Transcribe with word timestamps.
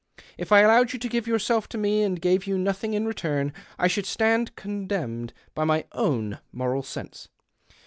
If 0.35 0.51
I 0.51 0.63
illowed 0.63 0.93
you 0.93 0.97
to 0.97 1.07
give 1.07 1.27
yourself 1.27 1.69
to 1.69 1.77
me 1.77 2.01
and 2.01 2.19
gave 2.19 2.45
>^ou 2.45 2.57
nothing 2.57 2.95
in 2.95 3.05
return, 3.05 3.53
I 3.77 3.85
should 3.87 4.07
stand 4.07 4.55
con 4.55 4.87
lemned 4.87 5.29
l)y 5.55 5.63
my 5.63 5.85
own 5.91 6.39
moral 6.51 6.81
sense. 6.81 7.27